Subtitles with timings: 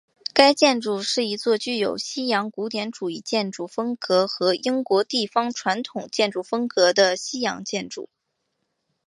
[0.33, 8.09] 该建筑是一座具有西洋古典主义建筑风格和英国地方传统建筑风格的西洋建筑。